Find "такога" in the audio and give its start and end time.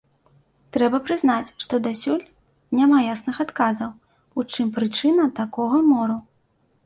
5.41-5.77